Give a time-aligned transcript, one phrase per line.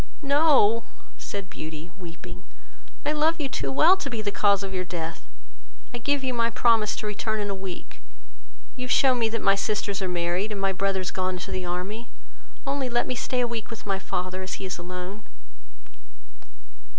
[0.23, 0.83] "No,
[1.15, 2.43] (said Beauty, weeping,)
[3.05, 5.27] I love you too well to be the cause of your death:
[5.93, 8.01] I give you my promise to return in a week:
[8.75, 11.65] you have shewn me that my sisters are married, and my brothers gone to the
[11.67, 12.09] army;
[12.65, 15.21] only let me stay a week with my father, as he is alone."